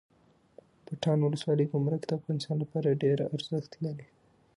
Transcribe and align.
پټان 0.85 1.19
ولسوالۍ 1.21 1.65
ګمرک 1.71 2.01
د 2.05 2.11
افغانستان 2.19 2.55
لپاره 2.63 2.99
ډیره 3.03 3.23
ارزښت 3.35 3.71
لري 3.83 4.07